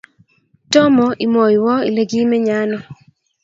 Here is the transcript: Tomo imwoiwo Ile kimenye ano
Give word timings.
Tomo 0.73 1.07
imwoiwo 1.25 1.73
Ile 1.89 2.01
kimenye 2.09 2.53
ano 2.63 2.79